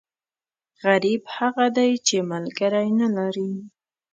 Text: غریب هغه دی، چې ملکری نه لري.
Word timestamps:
غریب 0.83 1.21
هغه 1.37 1.65
دی، 1.77 1.91
چې 2.07 2.15
ملکری 2.31 2.89
نه 2.99 3.07
لري. 3.15 3.51